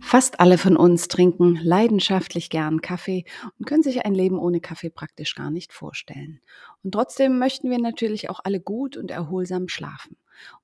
[0.00, 3.24] Fast alle von uns trinken leidenschaftlich gern Kaffee
[3.58, 6.40] und können sich ein Leben ohne Kaffee praktisch gar nicht vorstellen.
[6.82, 10.16] Und trotzdem möchten wir natürlich auch alle gut und erholsam schlafen.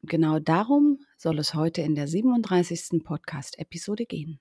[0.03, 3.04] Und genau darum soll es heute in der 37.
[3.04, 4.40] Podcast-Episode gehen.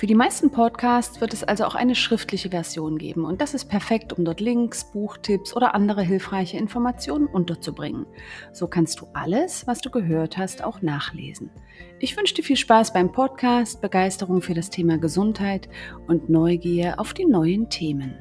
[0.00, 3.66] Für die meisten Podcasts wird es also auch eine schriftliche Version geben und das ist
[3.66, 8.06] perfekt, um dort Links, Buchtipps oder andere hilfreiche Informationen unterzubringen.
[8.54, 11.50] So kannst du alles, was du gehört hast, auch nachlesen.
[11.98, 15.68] Ich wünsche dir viel Spaß beim Podcast, Begeisterung für das Thema Gesundheit
[16.06, 18.14] und Neugier auf die neuen Themen.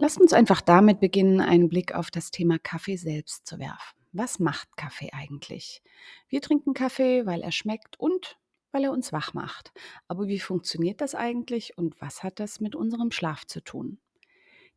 [0.00, 4.05] Lasst uns einfach damit beginnen, einen Blick auf das Thema Kaffee selbst zu werfen.
[4.18, 5.82] Was macht Kaffee eigentlich?
[6.30, 8.38] Wir trinken Kaffee, weil er schmeckt und
[8.72, 9.74] weil er uns wach macht.
[10.08, 13.98] Aber wie funktioniert das eigentlich und was hat das mit unserem Schlaf zu tun?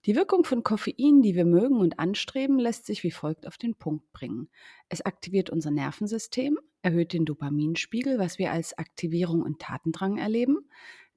[0.04, 3.76] Die Wirkung von Koffein, die wir mögen und anstreben, lässt sich wie folgt auf den
[3.76, 4.50] Punkt bringen.
[4.90, 10.70] Es aktiviert unser Nervensystem, erhöht den Dopaminspiegel, was wir als Aktivierung und Tatendrang erleben,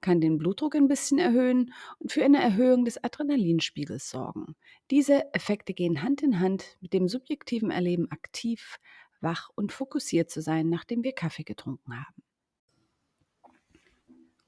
[0.02, 4.56] kann den Blutdruck ein bisschen erhöhen und für eine Erhöhung des Adrenalinspiegels sorgen.
[4.90, 8.78] Diese Effekte gehen Hand in Hand mit dem subjektiven Erleben, aktiv,
[9.22, 12.22] wach und fokussiert zu sein, nachdem wir Kaffee getrunken haben.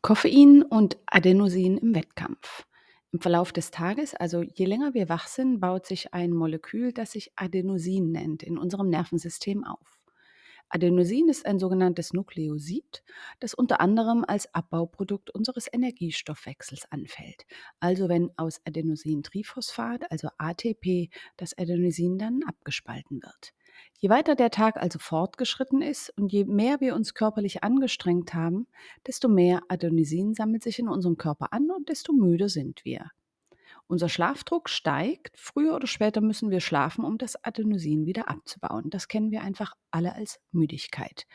[0.02, 2.66] Koffein und Adenosin im Wettkampf.
[3.12, 7.12] Im Verlauf des Tages, also je länger wir wach sind, baut sich ein Molekül, das
[7.12, 10.00] sich Adenosin nennt, in unserem Nervensystem auf.
[10.74, 13.04] Adenosin ist ein sogenanntes Nukleosid,
[13.38, 17.46] das unter anderem als Abbauprodukt unseres Energiestoffwechsels anfällt.
[17.78, 23.54] Also wenn aus Adenosintriphosphat, also ATP, das Adenosin dann abgespalten wird.
[24.00, 28.66] Je weiter der Tag also fortgeschritten ist und je mehr wir uns körperlich angestrengt haben,
[29.06, 33.12] desto mehr Adenosin sammelt sich in unserem Körper an und desto müder sind wir.
[33.86, 35.38] Unser Schlafdruck steigt.
[35.38, 38.88] Früher oder später müssen wir schlafen, um das Adenosin wieder abzubauen.
[38.90, 41.26] Das kennen wir einfach alle als Müdigkeit.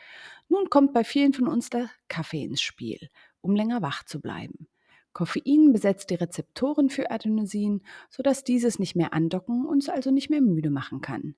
[0.48, 3.08] Nun kommt bei vielen von uns der Kaffee ins Spiel,
[3.40, 4.68] um länger wach zu bleiben.
[5.12, 10.30] Koffein besetzt die Rezeptoren für Adenosin, sodass dieses nicht mehr andocken, und uns also nicht
[10.30, 11.34] mehr müde machen kann.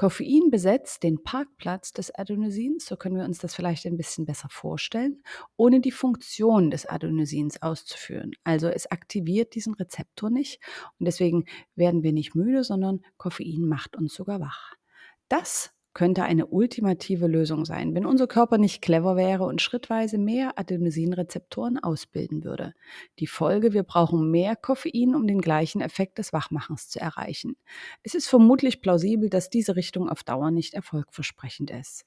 [0.00, 4.48] Koffein besetzt den Parkplatz des Adenosins, so können wir uns das vielleicht ein bisschen besser
[4.50, 5.22] vorstellen,
[5.58, 8.30] ohne die Funktion des Adenosins auszuführen.
[8.42, 10.58] Also es aktiviert diesen Rezeptor nicht
[10.98, 11.44] und deswegen
[11.74, 14.72] werden wir nicht müde, sondern Koffein macht uns sogar wach.
[15.28, 20.58] Das könnte eine ultimative Lösung sein, wenn unser Körper nicht clever wäre und schrittweise mehr
[20.58, 22.74] Adenosinrezeptoren ausbilden würde.
[23.18, 27.56] Die Folge, wir brauchen mehr Koffein, um den gleichen Effekt des Wachmachens zu erreichen.
[28.02, 32.06] Es ist vermutlich plausibel, dass diese Richtung auf Dauer nicht erfolgversprechend ist.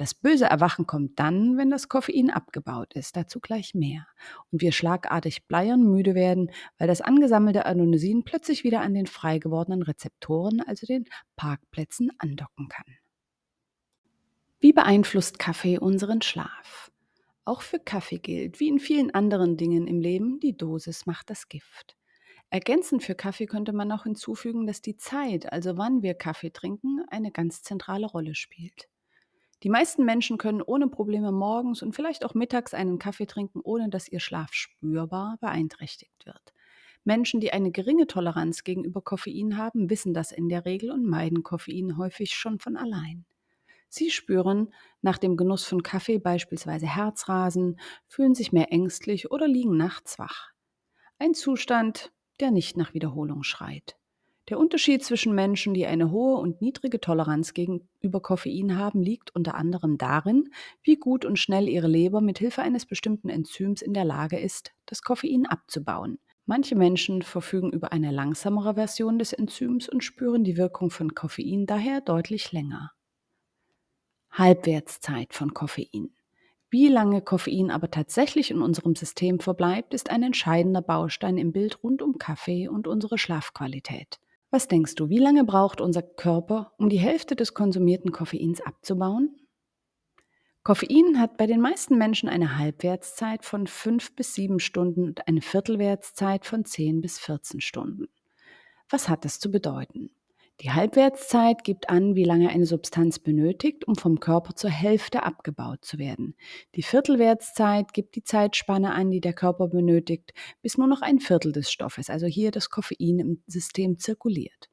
[0.00, 4.06] Das böse Erwachen kommt dann, wenn das Koffein abgebaut ist, dazu gleich mehr.
[4.50, 9.38] Und wir schlagartig bleiern müde werden, weil das angesammelte Adenosin plötzlich wieder an den frei
[9.38, 11.04] gewordenen Rezeptoren, also den
[11.36, 12.86] Parkplätzen, andocken kann.
[14.62, 16.92] Wie beeinflusst Kaffee unseren Schlaf?
[17.46, 21.48] Auch für Kaffee gilt, wie in vielen anderen Dingen im Leben, die Dosis macht das
[21.48, 21.96] Gift.
[22.50, 27.00] Ergänzend für Kaffee könnte man auch hinzufügen, dass die Zeit, also wann wir Kaffee trinken,
[27.08, 28.90] eine ganz zentrale Rolle spielt.
[29.62, 33.88] Die meisten Menschen können ohne Probleme morgens und vielleicht auch mittags einen Kaffee trinken, ohne
[33.88, 36.52] dass ihr Schlaf spürbar beeinträchtigt wird.
[37.02, 41.42] Menschen, die eine geringe Toleranz gegenüber Koffein haben, wissen das in der Regel und meiden
[41.42, 43.24] Koffein häufig schon von allein.
[43.90, 44.72] Sie spüren
[45.02, 50.52] nach dem Genuss von Kaffee beispielsweise Herzrasen, fühlen sich mehr ängstlich oder liegen nachts wach.
[51.18, 53.96] Ein Zustand, der nicht nach Wiederholung schreit.
[54.48, 59.56] Der Unterschied zwischen Menschen, die eine hohe und niedrige Toleranz gegenüber Koffein haben, liegt unter
[59.56, 60.52] anderem darin,
[60.82, 64.72] wie gut und schnell ihre Leber mit Hilfe eines bestimmten Enzyms in der Lage ist,
[64.86, 66.20] das Koffein abzubauen.
[66.46, 71.66] Manche Menschen verfügen über eine langsamere Version des Enzyms und spüren die Wirkung von Koffein
[71.66, 72.92] daher deutlich länger.
[74.32, 76.14] Halbwertszeit von Koffein.
[76.70, 81.82] Wie lange Koffein aber tatsächlich in unserem System verbleibt, ist ein entscheidender Baustein im Bild
[81.82, 84.20] rund um Kaffee und unsere Schlafqualität.
[84.50, 89.36] Was denkst du, wie lange braucht unser Körper, um die Hälfte des konsumierten Koffeins abzubauen?
[90.62, 95.40] Koffein hat bei den meisten Menschen eine Halbwertszeit von 5 bis 7 Stunden und eine
[95.40, 98.08] Viertelwertszeit von 10 bis 14 Stunden.
[98.88, 100.10] Was hat das zu bedeuten?
[100.60, 105.86] Die Halbwertszeit gibt an, wie lange eine Substanz benötigt, um vom Körper zur Hälfte abgebaut
[105.86, 106.36] zu werden.
[106.74, 111.52] Die Viertelwertszeit gibt die Zeitspanne an, die der Körper benötigt, bis nur noch ein Viertel
[111.52, 114.68] des Stoffes, also hier das Koffein im System zirkuliert.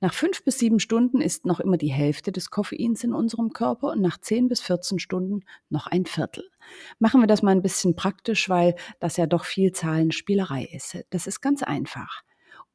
[0.00, 3.88] Nach fünf bis sieben Stunden ist noch immer die Hälfte des Koffeins in unserem Körper
[3.88, 6.48] und nach zehn bis 14 Stunden noch ein Viertel.
[6.98, 10.96] Machen wir das mal ein bisschen praktisch, weil das ja doch viel Zahlenspielerei ist.
[11.10, 12.22] Das ist ganz einfach.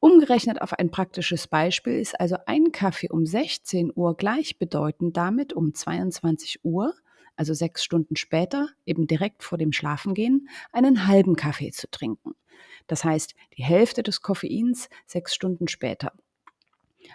[0.04, 5.74] Umgerechnet auf ein praktisches Beispiel ist also ein Kaffee um 16 Uhr gleichbedeutend damit um
[5.74, 6.92] 22 Uhr,
[7.36, 12.32] also sechs Stunden später, eben direkt vor dem Schlafengehen, einen halben Kaffee zu trinken.
[12.88, 16.12] Das heißt, die Hälfte des Koffeins sechs Stunden später.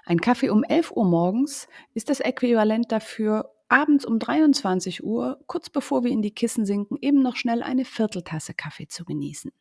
[0.05, 5.69] Ein Kaffee um 11 Uhr morgens ist das Äquivalent dafür, abends um 23 Uhr, kurz
[5.69, 9.51] bevor wir in die Kissen sinken, eben noch schnell eine Vierteltasse Kaffee zu genießen.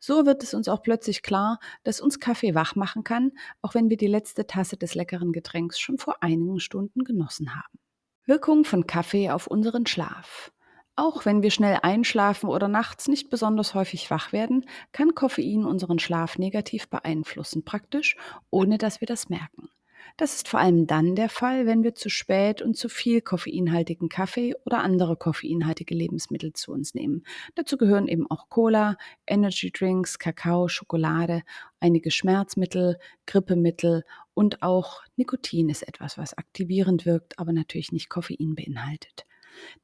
[0.00, 3.32] So wird es uns auch plötzlich klar, dass uns Kaffee wach machen kann,
[3.62, 7.78] auch wenn wir die letzte Tasse des leckeren Getränks schon vor einigen Stunden genossen haben.
[8.26, 10.50] Wirkung von Kaffee auf unseren Schlaf.
[10.96, 15.98] Auch wenn wir schnell einschlafen oder nachts nicht besonders häufig wach werden, kann Koffein unseren
[15.98, 18.16] Schlaf negativ beeinflussen, praktisch,
[18.50, 19.68] ohne dass wir das merken.
[20.16, 24.08] Das ist vor allem dann der Fall, wenn wir zu spät und zu viel koffeinhaltigen
[24.08, 27.24] Kaffee oder andere koffeinhaltige Lebensmittel zu uns nehmen.
[27.54, 28.96] Dazu gehören eben auch Cola,
[29.26, 31.42] Energy Drinks, Kakao, Schokolade,
[31.80, 34.04] einige Schmerzmittel, Grippemittel
[34.34, 39.26] und auch Nikotin ist etwas, was aktivierend wirkt, aber natürlich nicht Koffein beinhaltet.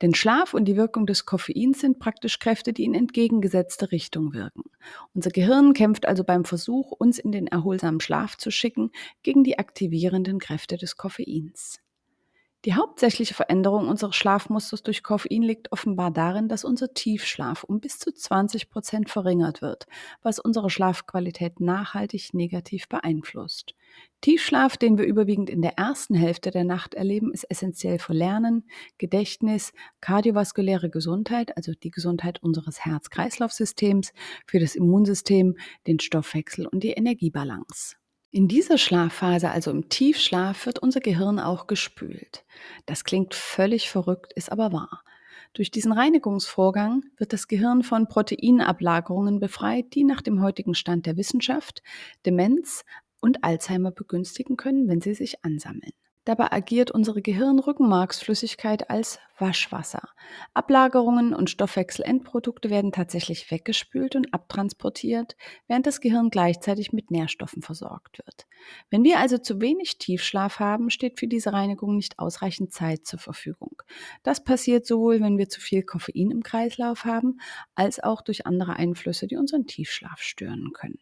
[0.03, 4.63] Denn Schlaf und die Wirkung des Koffeins sind praktisch Kräfte, die in entgegengesetzte Richtung wirken.
[5.15, 8.91] Unser Gehirn kämpft also beim Versuch, uns in den erholsamen Schlaf zu schicken,
[9.23, 11.81] gegen die aktivierenden Kräfte des Koffeins.
[12.67, 17.99] Die hauptsächliche Veränderung unseres Schlafmusters durch Koffein liegt offenbar darin, dass unser Tiefschlaf um bis
[17.99, 19.87] zu 20 Prozent verringert wird,
[20.23, 23.75] was unsere Schlafqualität nachhaltig negativ beeinflusst.
[24.21, 28.69] Tiefschlaf, den wir überwiegend in der ersten Hälfte der Nacht erleben, ist essentiell für Lernen,
[28.99, 29.73] Gedächtnis,
[30.03, 34.13] kardiovaskuläre Gesundheit, also die Gesundheit unseres Herz-Kreislauf-Systems,
[34.47, 38.00] für das Immunsystem, den Stoffwechsel und die Energiebalance.
[38.33, 42.45] In dieser Schlafphase, also im Tiefschlaf, wird unser Gehirn auch gespült.
[42.87, 45.03] Das klingt völlig verrückt, ist aber wahr.
[45.53, 51.17] Durch diesen Reinigungsvorgang wird das Gehirn von Proteinablagerungen befreit, die nach dem heutigen Stand der
[51.17, 51.83] Wissenschaft
[52.25, 52.85] Demenz
[53.21, 55.93] und Alzheimer begünstigen können, wenn sie sich ansammeln.
[56.27, 60.11] Dabei agiert unsere Gehirnrückenmarksflüssigkeit als Waschwasser.
[60.53, 65.35] Ablagerungen und Stoffwechselendprodukte werden tatsächlich weggespült und abtransportiert,
[65.67, 68.47] während das Gehirn gleichzeitig mit Nährstoffen versorgt wird.
[68.91, 73.19] Wenn wir also zu wenig Tiefschlaf haben, steht für diese Reinigung nicht ausreichend Zeit zur
[73.19, 73.83] Verfügung.
[74.23, 77.41] Das passiert sowohl, wenn wir zu viel Koffein im Kreislauf haben,
[77.75, 80.99] als auch durch andere Einflüsse, die unseren Tiefschlaf stören können.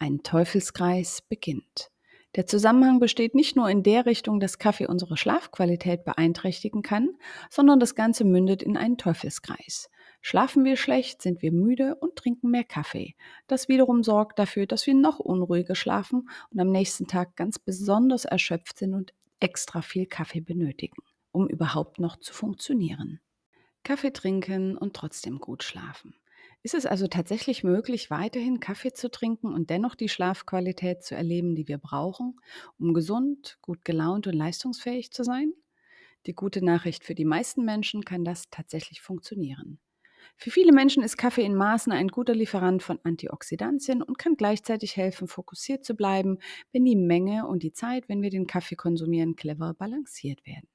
[0.00, 1.92] Ein Teufelskreis beginnt.
[2.36, 7.10] Der Zusammenhang besteht nicht nur in der Richtung, dass Kaffee unsere Schlafqualität beeinträchtigen kann,
[7.48, 9.90] sondern das Ganze mündet in einen Teufelskreis.
[10.22, 13.16] Schlafen wir schlecht, sind wir müde und trinken mehr Kaffee.
[13.48, 18.26] Das wiederum sorgt dafür, dass wir noch unruhiger schlafen und am nächsten Tag ganz besonders
[18.26, 23.20] erschöpft sind und extra viel Kaffee benötigen, um überhaupt noch zu funktionieren.
[23.82, 26.14] Kaffee trinken und trotzdem gut schlafen.
[26.62, 31.54] Ist es also tatsächlich möglich, weiterhin Kaffee zu trinken und dennoch die Schlafqualität zu erleben,
[31.54, 32.38] die wir brauchen,
[32.78, 35.52] um gesund, gut gelaunt und leistungsfähig zu sein?
[36.26, 39.78] Die gute Nachricht für die meisten Menschen kann das tatsächlich funktionieren.
[40.36, 44.96] Für viele Menschen ist Kaffee in Maßen ein guter Lieferant von Antioxidantien und kann gleichzeitig
[44.96, 46.38] helfen, fokussiert zu bleiben,
[46.72, 50.68] wenn die Menge und die Zeit, wenn wir den Kaffee konsumieren, clever balanciert werden.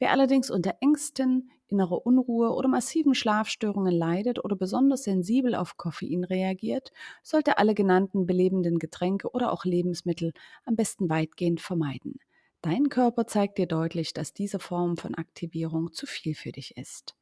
[0.00, 6.24] Wer allerdings unter Ängsten, innerer Unruhe oder massiven Schlafstörungen leidet oder besonders sensibel auf Koffein
[6.24, 6.90] reagiert,
[7.22, 10.32] sollte alle genannten belebenden Getränke oder auch Lebensmittel
[10.64, 12.18] am besten weitgehend vermeiden.
[12.62, 17.14] Dein Körper zeigt dir deutlich, dass diese Form von Aktivierung zu viel für dich ist.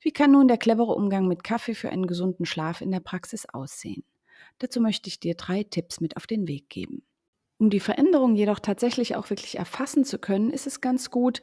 [0.00, 3.46] Wie kann nun der clevere Umgang mit Kaffee für einen gesunden Schlaf in der Praxis
[3.46, 4.04] aussehen?
[4.58, 7.02] Dazu möchte ich dir drei Tipps mit auf den Weg geben.
[7.58, 11.42] Um die Veränderung jedoch tatsächlich auch wirklich erfassen zu können, ist es ganz gut,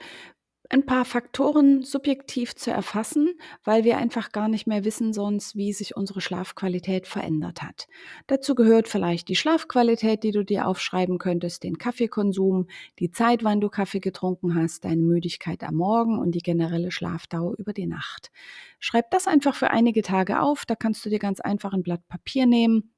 [0.69, 3.33] ein paar Faktoren subjektiv zu erfassen,
[3.63, 7.87] weil wir einfach gar nicht mehr wissen sonst, wie sich unsere Schlafqualität verändert hat.
[8.27, 12.67] Dazu gehört vielleicht die Schlafqualität, die du dir aufschreiben könntest, den Kaffeekonsum,
[12.99, 17.55] die Zeit, wann du Kaffee getrunken hast, deine Müdigkeit am Morgen und die generelle Schlafdauer
[17.57, 18.31] über die Nacht.
[18.79, 22.07] Schreib das einfach für einige Tage auf, da kannst du dir ganz einfach ein Blatt
[22.07, 22.91] Papier nehmen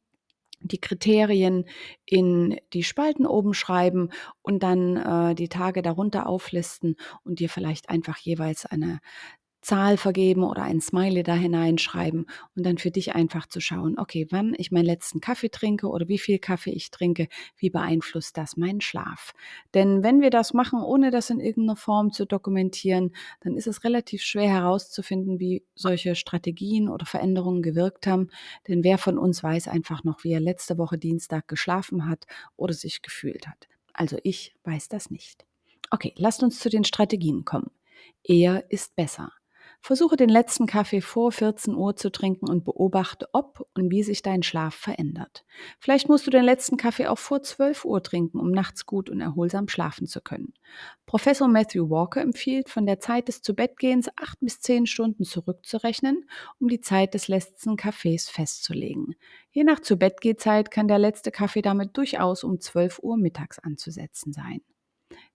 [0.61, 1.65] die Kriterien
[2.05, 4.09] in die Spalten oben schreiben
[4.41, 8.99] und dann äh, die Tage darunter auflisten und dir vielleicht einfach jeweils eine
[9.61, 12.25] Zahl vergeben oder ein Smiley da hineinschreiben
[12.55, 16.07] und dann für dich einfach zu schauen, okay, wann ich meinen letzten Kaffee trinke oder
[16.07, 17.27] wie viel Kaffee ich trinke,
[17.57, 19.33] wie beeinflusst das meinen Schlaf?
[19.73, 23.83] Denn wenn wir das machen, ohne das in irgendeiner Form zu dokumentieren, dann ist es
[23.83, 28.29] relativ schwer herauszufinden, wie solche Strategien oder Veränderungen gewirkt haben.
[28.67, 32.25] Denn wer von uns weiß einfach noch, wie er letzte Woche Dienstag geschlafen hat
[32.55, 33.67] oder sich gefühlt hat?
[33.93, 35.45] Also ich weiß das nicht.
[35.91, 37.69] Okay, lasst uns zu den Strategien kommen.
[38.23, 39.31] Eher ist besser.
[39.83, 44.21] Versuche den letzten Kaffee vor 14 Uhr zu trinken und beobachte, ob und wie sich
[44.21, 45.43] dein Schlaf verändert.
[45.79, 49.21] Vielleicht musst du den letzten Kaffee auch vor 12 Uhr trinken, um nachts gut und
[49.21, 50.53] erholsam schlafen zu können.
[51.07, 56.67] Professor Matthew Walker empfiehlt, von der Zeit des Zubettgehens 8 bis 10 Stunden zurückzurechnen, um
[56.67, 59.15] die Zeit des letzten Kaffees festzulegen.
[59.49, 64.61] Je nach Zubettgehzeit kann der letzte Kaffee damit durchaus um 12 Uhr mittags anzusetzen sein.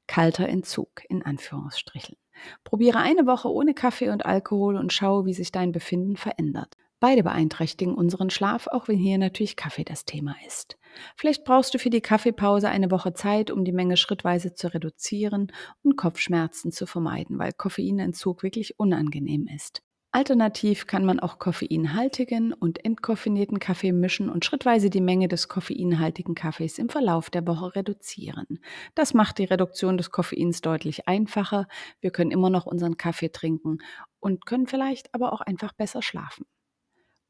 [0.07, 2.17] Kalter Entzug in Anführungsstrichen.
[2.65, 6.75] Probiere eine Woche ohne Kaffee und Alkohol und schaue, wie sich dein Befinden verändert.
[6.99, 10.79] Beide beeinträchtigen unseren Schlaf, auch wenn hier natürlich Kaffee das Thema ist.
[11.15, 15.53] Vielleicht brauchst du für die Kaffeepause eine Woche Zeit, um die Menge schrittweise zu reduzieren
[15.83, 19.83] und Kopfschmerzen zu vermeiden, weil Koffeinentzug wirklich unangenehm ist.
[20.17, 26.35] Alternativ kann man auch koffeinhaltigen und entkoffinierten Kaffee mischen und schrittweise die Menge des koffeinhaltigen
[26.35, 28.47] Kaffees im Verlauf der Woche reduzieren.
[28.95, 31.69] Das macht die Reduktion des Koffeins deutlich einfacher.
[32.01, 33.77] Wir können immer noch unseren Kaffee trinken
[34.19, 36.47] und können vielleicht aber auch einfach besser schlafen.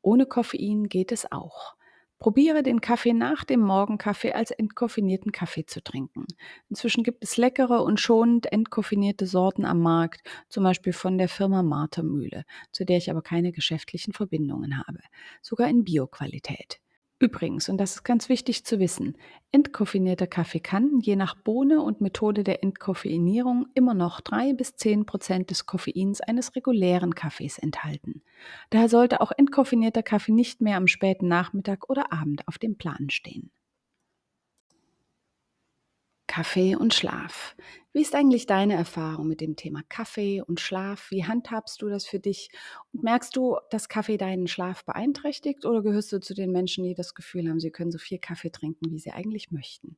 [0.01, 1.76] Ohne Koffein geht es auch.
[2.19, 6.25] Probiere den Kaffee nach dem Morgenkaffee als entkoffinierten Kaffee zu trinken.
[6.71, 11.63] Inzwischen gibt es leckere und schonend entkoffinierte Sorten am Markt, zum Beispiel von der Firma
[11.63, 15.01] Martha Mühle, zu der ich aber keine geschäftlichen Verbindungen habe,
[15.43, 16.81] sogar in Bioqualität.
[17.19, 19.17] Übrigens, und das ist ganz wichtig zu wissen,
[19.51, 25.07] entkoffinierter Kaffee kann, je nach Bohne und Methode der Entkoffeinierung, immer noch drei bis zehn
[25.07, 28.23] Prozent des Koffeins eines regulären Kaffees enthalten.
[28.69, 33.09] Daher sollte auch entkoffinierter Kaffee nicht mehr am späten Nachmittag oder Abend auf dem Plan
[33.09, 33.51] stehen.
[36.27, 37.57] Kaffee und Schlaf.
[37.97, 41.11] Wie ist eigentlich deine Erfahrung mit dem Thema Kaffee und Schlaf?
[41.11, 42.51] Wie handhabst du das für dich?
[42.93, 46.93] Und merkst du, dass Kaffee deinen Schlaf beeinträchtigt oder gehörst du zu den Menschen, die
[46.93, 49.97] das Gefühl haben, sie können so viel Kaffee trinken, wie sie eigentlich möchten?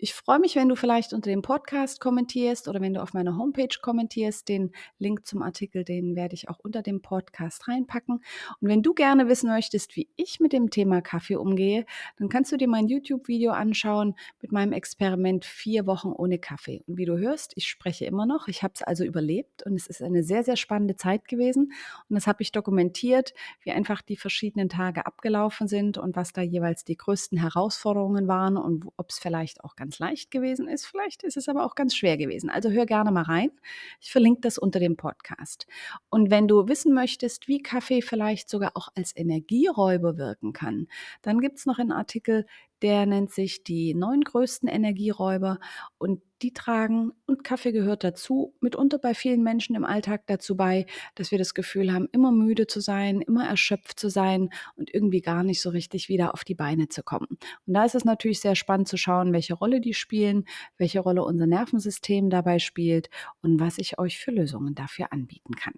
[0.00, 3.36] Ich freue mich, wenn du vielleicht unter dem Podcast kommentierst oder wenn du auf meiner
[3.36, 4.48] Homepage kommentierst.
[4.48, 8.22] Den Link zum Artikel, den werde ich auch unter dem Podcast reinpacken.
[8.60, 11.84] Und wenn du gerne wissen möchtest, wie ich mit dem Thema Kaffee umgehe,
[12.16, 16.84] dann kannst du dir mein YouTube-Video anschauen mit meinem Experiment vier Wochen ohne Kaffee.
[16.86, 18.46] Und wie du hörst, ich spreche immer noch.
[18.46, 21.72] Ich habe es also überlebt und es ist eine sehr, sehr spannende Zeit gewesen.
[22.08, 26.40] Und das habe ich dokumentiert, wie einfach die verschiedenen Tage abgelaufen sind und was da
[26.40, 30.84] jeweils die größten Herausforderungen waren und ob es vielleicht auch ganz ganz leicht gewesen ist.
[30.84, 32.50] Vielleicht ist es aber auch ganz schwer gewesen.
[32.50, 33.50] Also hör gerne mal rein.
[34.00, 35.66] Ich verlinke das unter dem Podcast.
[36.10, 40.88] Und wenn du wissen möchtest, wie Kaffee vielleicht sogar auch als Energieräuber wirken kann,
[41.22, 42.44] dann gibt es noch einen Artikel,
[42.82, 45.58] der nennt sich die neun größten Energieräuber
[45.98, 50.86] und die tragen, und Kaffee gehört dazu, mitunter bei vielen Menschen im Alltag dazu bei,
[51.16, 55.20] dass wir das Gefühl haben, immer müde zu sein, immer erschöpft zu sein und irgendwie
[55.20, 57.26] gar nicht so richtig wieder auf die Beine zu kommen.
[57.66, 60.44] Und da ist es natürlich sehr spannend zu schauen, welche Rolle die spielen,
[60.76, 63.10] welche Rolle unser Nervensystem dabei spielt
[63.42, 65.74] und was ich euch für Lösungen dafür anbieten kann.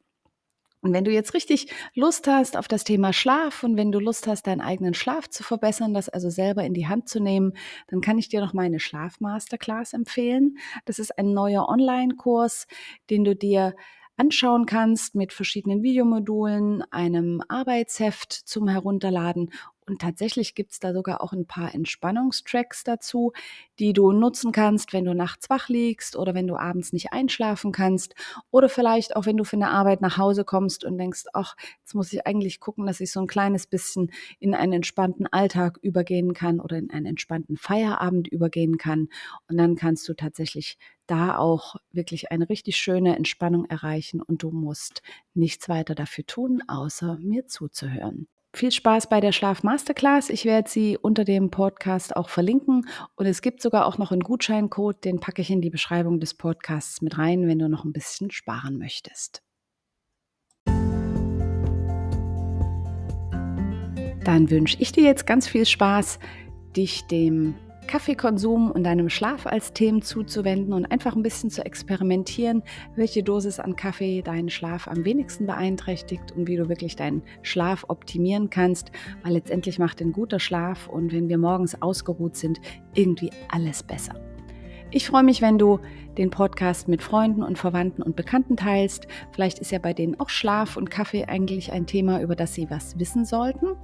[0.83, 4.27] Und wenn du jetzt richtig Lust hast auf das Thema Schlaf und wenn du Lust
[4.27, 7.53] hast, deinen eigenen Schlaf zu verbessern, das also selber in die Hand zu nehmen,
[7.89, 10.57] dann kann ich dir noch meine Schlafmasterclass empfehlen.
[10.87, 12.67] Das ist ein neuer Online-Kurs,
[13.11, 13.75] den du dir
[14.17, 19.51] anschauen kannst mit verschiedenen Videomodulen, einem Arbeitsheft zum Herunterladen
[19.91, 23.33] und tatsächlich gibt es da sogar auch ein paar Entspannungstracks dazu,
[23.81, 27.73] die du nutzen kannst, wenn du nachts wach liegst oder wenn du abends nicht einschlafen
[27.73, 28.15] kannst
[28.53, 31.97] oder vielleicht auch, wenn du von der Arbeit nach Hause kommst und denkst, ach, jetzt
[31.97, 36.35] muss ich eigentlich gucken, dass ich so ein kleines bisschen in einen entspannten Alltag übergehen
[36.35, 39.09] kann oder in einen entspannten Feierabend übergehen kann.
[39.49, 40.79] Und dann kannst du tatsächlich
[41.09, 45.03] da auch wirklich eine richtig schöne Entspannung erreichen und du musst
[45.35, 48.29] nichts weiter dafür tun, außer mir zuzuhören.
[48.53, 50.29] Viel Spaß bei der Schlaf Masterclass.
[50.31, 54.23] Ich werde sie unter dem Podcast auch verlinken und es gibt sogar auch noch einen
[54.23, 57.93] Gutscheincode, den packe ich in die Beschreibung des Podcasts mit rein, wenn du noch ein
[57.93, 59.43] bisschen sparen möchtest.
[64.25, 66.19] Dann wünsche ich dir jetzt ganz viel Spaß,
[66.77, 67.55] dich dem
[67.91, 72.63] Kaffeekonsum und deinem Schlaf als Themen zuzuwenden und einfach ein bisschen zu experimentieren,
[72.95, 77.85] welche Dosis an Kaffee deinen Schlaf am wenigsten beeinträchtigt und wie du wirklich deinen Schlaf
[77.89, 78.93] optimieren kannst,
[79.25, 82.61] weil letztendlich macht ein guter Schlaf und wenn wir morgens ausgeruht sind,
[82.95, 84.15] irgendwie alles besser.
[84.93, 85.81] Ich freue mich, wenn du
[86.17, 89.09] den Podcast mit Freunden und Verwandten und Bekannten teilst.
[89.33, 92.71] Vielleicht ist ja bei denen auch Schlaf und Kaffee eigentlich ein Thema, über das sie
[92.71, 93.75] was wissen sollten.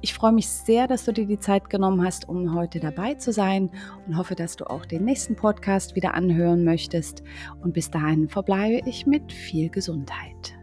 [0.00, 3.32] Ich freue mich sehr, dass du dir die Zeit genommen hast, um heute dabei zu
[3.32, 3.70] sein
[4.06, 7.22] und hoffe, dass du auch den nächsten Podcast wieder anhören möchtest.
[7.62, 10.54] Und bis dahin verbleibe ich mit viel Gesundheit.